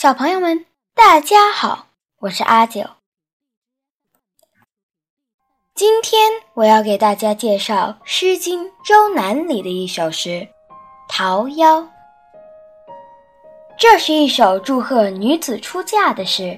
[0.00, 0.64] 小朋友们，
[0.94, 1.88] 大家好，
[2.20, 2.84] 我是阿九。
[5.74, 7.74] 今天我要给大家介绍
[8.04, 10.28] 《诗经·周南》里的一首诗
[11.08, 11.82] 《桃夭》。
[13.76, 16.56] 这是一首祝贺女子出嫁的诗。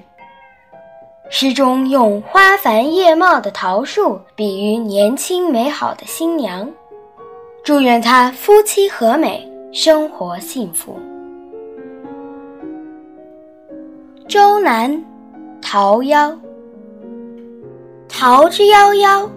[1.31, 6.71] 诗中用花繁叶茂的桃树比喻年轻美好的新娘，
[7.63, 10.95] 祝愿她夫妻和美，生活幸福。
[14.27, 14.91] 周南
[15.61, 16.31] 《桃夭》：
[18.07, 19.27] 桃之夭夭，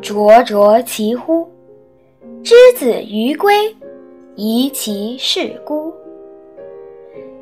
[0.00, 1.46] 灼灼其乎！
[2.42, 3.54] 之子于归，
[4.36, 5.92] 宜其室姑。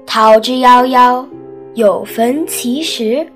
[0.06, 1.24] 桃之夭夭，
[1.74, 3.26] 有逢其实。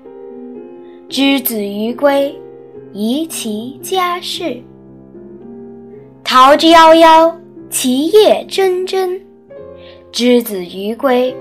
[1.07, 2.33] 之子于归，
[2.93, 4.61] 宜其家室。
[6.23, 7.33] 桃之夭夭，
[7.69, 9.19] 其叶蓁蓁。
[10.11, 11.33] 之子于归。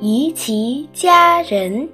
[0.00, 1.88] 宜其家人。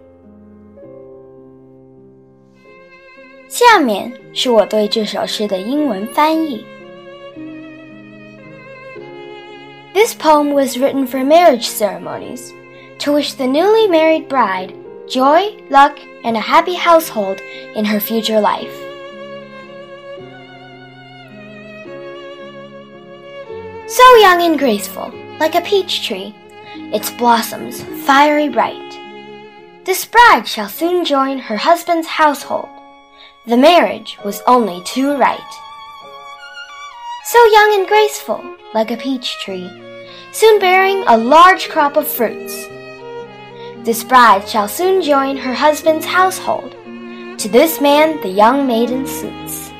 [3.48, 6.64] 下面是我对这首诗的英文翻译。
[9.94, 12.52] This poem was written for marriage ceremonies,
[12.98, 14.74] to wish the newly married bride
[15.06, 17.40] joy, luck, and a happy household
[17.74, 18.74] in her future life.
[23.86, 26.34] So young and graceful, like a peach tree,
[26.93, 28.97] its blossoms fiery bright.
[29.85, 32.69] This bride shall soon join her husband's household.
[33.47, 35.51] The marriage was only too right.
[37.25, 39.69] So young and graceful, like a peach tree,
[40.31, 42.67] soon bearing a large crop of fruits.
[43.83, 46.75] This bride shall soon join her husband's household.
[47.39, 49.71] To this man the young maiden suits.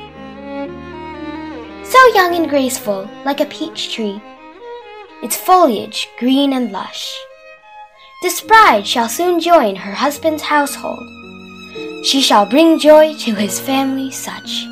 [1.84, 4.22] So young and graceful, like a peach tree,
[5.21, 7.13] its foliage green and lush.
[8.21, 11.03] This bride shall soon join her husband's household.
[12.03, 14.67] She shall bring joy to his family such.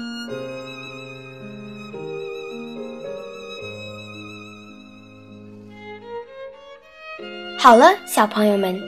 [7.60, 8.80] 好了，小朋友们，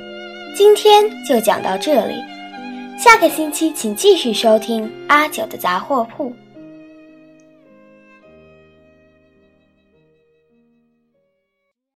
[0.55, 2.15] 今天就讲到这里。
[2.97, 6.33] 下个星期请继续收听阿九的杂货铺。